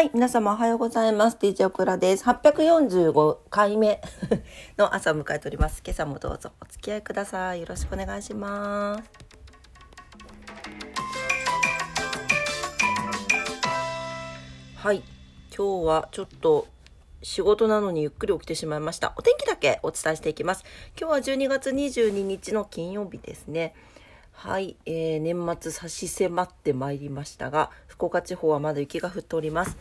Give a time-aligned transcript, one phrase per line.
[0.00, 1.36] はい、皆様おはようございます。
[1.36, 2.24] DJ オクラです。
[2.24, 4.00] 845回目
[4.78, 5.82] の朝を迎えております。
[5.84, 7.60] 今朝もどうぞお付き合いください。
[7.60, 9.10] よろしくお願いします。
[14.76, 15.02] はい、
[15.54, 16.66] 今日はちょっと
[17.20, 19.12] 仕事なのにゆっくり起きてしまいました。
[19.18, 20.64] お天気だけお伝えしていきます。
[20.98, 23.74] 今日は12月22日の金曜日ですね。
[24.32, 29.76] はい、えー、年末差し迫ってまいりましたが、福岡地方はまだ雪が降っております。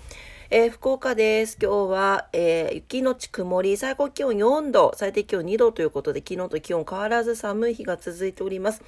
[0.50, 1.58] えー、福岡です。
[1.62, 8.82] 今日は、えー、雪のち曇り、最高気温4度、最低気温2度ということで、昨日と気温変わらず寒い日が続いております。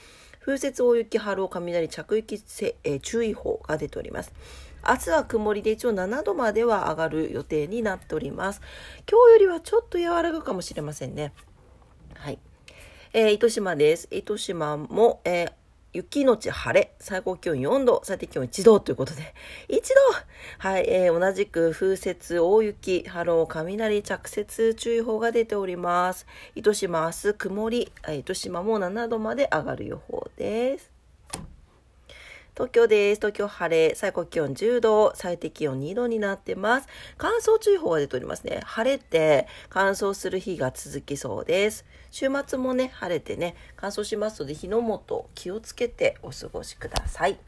[0.43, 2.43] 風雪、大雪、波浪、雷、着雪、
[2.83, 4.33] えー、注意報が出ております。
[4.87, 8.61] 明日は曇りで一応7度までは上がる予定になっております。
[9.09, 11.31] 今日よりはちょっと和らぐかもしれませんね。
[12.15, 12.39] はい。
[13.13, 14.07] えー、糸島です。
[14.09, 15.51] 糸島も、えー、
[15.93, 19.33] 雪のち晴れ、最高気温4度、最低気温1度ということで、
[19.67, 19.79] 1度
[20.59, 26.25] はい、えー、同じく風雪、大雪、波浪、雷、着雪注意報が出ております。
[26.55, 31.00] 糸島明日曇り、糸島も7度まで上がる予報です。
[32.61, 33.19] 東京です。
[33.19, 36.87] 東京晴れ、最高気温10度、最低気温2度になってます。
[37.17, 38.59] 乾燥注意報が出ておりますね。
[38.63, 41.85] 晴れて乾燥する日が続きそうです。
[42.11, 47.39] 週末もね、晴れてね、乾燥しますので、火の元気をつけてお過ごしください。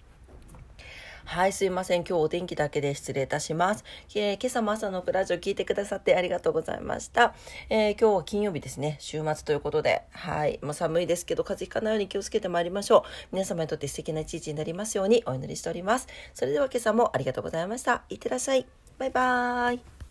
[1.34, 2.02] はい、すいません。
[2.02, 3.84] 今日お天気だけで失礼いたします。
[4.14, 7.34] えー、今朝も朝のクラジオ聞いてくださってありがとうございました。
[7.72, 8.98] えー、今日は金曜日ですね。
[9.00, 10.04] 週末ということで。
[10.12, 10.60] はい。
[10.62, 13.10] もう寒いですけど、風邪ひかないように気をつけてまいりましょう。
[13.32, 16.08] 皆様にとって素敵な一日になりますようにお祈りしております。
[16.36, 18.04] それでは今朝もありがとうございました。
[18.10, 18.68] いってらっしゃい。
[19.00, 20.03] バイバーイ。